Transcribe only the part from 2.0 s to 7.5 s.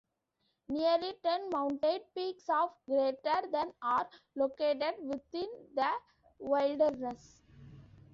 peaks of greater than are located within the wilderness.